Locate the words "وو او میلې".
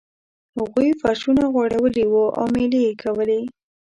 2.07-2.79